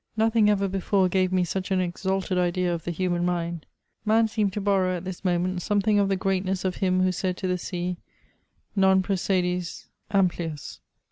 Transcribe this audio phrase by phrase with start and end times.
[0.17, 3.67] Nothing ever before gave me such an exalted idea of the human mind;
[4.03, 7.37] man seemed to borrow, at this moment, something of the greatness of Him who said
[7.37, 7.97] to the sea,
[8.75, 10.79] Non procedes amplius.